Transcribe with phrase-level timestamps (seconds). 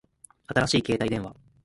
[0.47, 1.35] 新しい携帯電話